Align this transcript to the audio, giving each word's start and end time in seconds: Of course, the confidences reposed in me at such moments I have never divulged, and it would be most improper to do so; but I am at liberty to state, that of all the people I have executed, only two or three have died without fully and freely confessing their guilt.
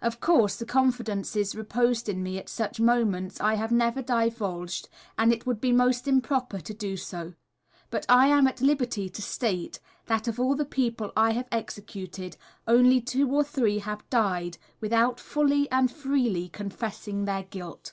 Of 0.00 0.20
course, 0.20 0.54
the 0.54 0.64
confidences 0.64 1.56
reposed 1.56 2.08
in 2.08 2.22
me 2.22 2.38
at 2.38 2.48
such 2.48 2.78
moments 2.78 3.40
I 3.40 3.54
have 3.54 3.72
never 3.72 4.00
divulged, 4.00 4.88
and 5.18 5.32
it 5.32 5.44
would 5.44 5.60
be 5.60 5.72
most 5.72 6.06
improper 6.06 6.60
to 6.60 6.72
do 6.72 6.96
so; 6.96 7.34
but 7.90 8.06
I 8.08 8.28
am 8.28 8.46
at 8.46 8.60
liberty 8.60 9.08
to 9.08 9.20
state, 9.20 9.80
that 10.06 10.28
of 10.28 10.38
all 10.38 10.54
the 10.54 10.64
people 10.64 11.10
I 11.16 11.32
have 11.32 11.48
executed, 11.50 12.36
only 12.68 13.00
two 13.00 13.28
or 13.28 13.42
three 13.42 13.80
have 13.80 14.08
died 14.08 14.56
without 14.80 15.18
fully 15.18 15.68
and 15.72 15.90
freely 15.90 16.48
confessing 16.48 17.24
their 17.24 17.42
guilt. 17.42 17.92